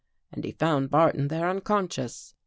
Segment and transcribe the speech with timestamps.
[0.31, 2.33] And he found Bar ton there unconscious.